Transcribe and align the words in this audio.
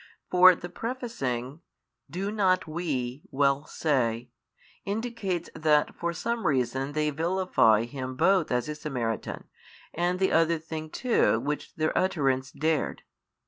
For 0.31 0.55
the 0.55 0.67
prefacing, 0.67 1.61
Do 2.09 2.31
not 2.31 2.65
WE 2.67 3.21
well 3.29 3.67
say, 3.67 4.31
indicates 4.83 5.47
that 5.53 5.93
for 5.93 6.11
some 6.11 6.47
reason 6.47 6.93
they 6.93 7.11
vilify 7.11 7.83
Him 7.83 8.15
both 8.15 8.49
as 8.51 8.67
a 8.67 8.73
Samaritan, 8.73 9.43
and 9.93 10.17
the 10.17 10.31
other 10.31 10.57
thing 10.57 10.89
too 10.89 11.39
which 11.39 11.75
their 11.75 11.95
utterance 11.95 12.51
dared. 12.51 13.03